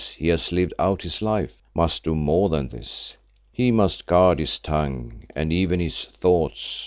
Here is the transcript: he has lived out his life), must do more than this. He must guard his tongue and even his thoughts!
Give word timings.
he 0.17 0.29
has 0.29 0.51
lived 0.51 0.73
out 0.79 1.03
his 1.03 1.21
life), 1.21 1.55
must 1.75 2.03
do 2.03 2.15
more 2.15 2.49
than 2.49 2.69
this. 2.69 3.17
He 3.51 3.69
must 3.69 4.07
guard 4.07 4.39
his 4.39 4.57
tongue 4.57 5.25
and 5.35 5.53
even 5.53 5.79
his 5.79 6.05
thoughts! 6.05 6.79